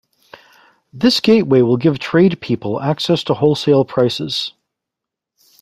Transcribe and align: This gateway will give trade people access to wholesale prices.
This 0.91 1.19
gateway 1.19 1.61
will 1.61 1.77
give 1.77 1.99
trade 1.99 2.41
people 2.41 2.81
access 2.81 3.23
to 3.25 3.35
wholesale 3.35 3.85
prices. 3.85 4.51